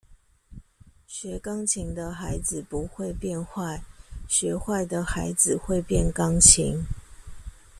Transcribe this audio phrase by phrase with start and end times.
[1.05, 3.81] 學鋼琴的孩子不會變壞，
[4.27, 6.85] 學壞的孩子會變鋼琴